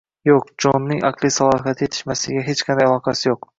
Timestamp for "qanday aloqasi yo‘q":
2.71-3.49